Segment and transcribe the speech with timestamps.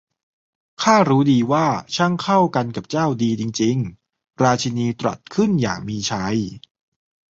[0.83, 1.65] 'ข้ารู้ดีว่า
[1.95, 3.75] ช่างเข้ากันกับเจ้าดีจริง
[4.09, 6.37] ๆ!' ราชินีตรัสขึ้นอย่างมีชัย